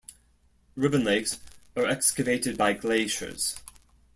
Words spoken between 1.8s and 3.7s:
excavated by glaciers.